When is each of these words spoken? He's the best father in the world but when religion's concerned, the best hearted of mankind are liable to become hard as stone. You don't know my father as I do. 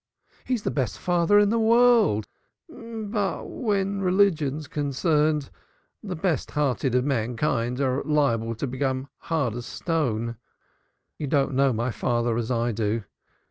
He's 0.45 0.63
the 0.63 0.71
best 0.71 0.97
father 0.97 1.37
in 1.37 1.49
the 1.49 1.59
world 1.59 2.27
but 2.67 3.47
when 3.47 4.01
religion's 4.01 4.67
concerned, 4.67 5.51
the 6.01 6.15
best 6.15 6.49
hearted 6.57 6.95
of 6.95 7.05
mankind 7.05 7.79
are 7.79 8.01
liable 8.01 8.55
to 8.55 8.65
become 8.65 9.09
hard 9.17 9.53
as 9.53 9.67
stone. 9.67 10.37
You 11.19 11.27
don't 11.27 11.53
know 11.53 11.71
my 11.71 11.91
father 11.91 12.35
as 12.37 12.49
I 12.49 12.71
do. 12.71 13.03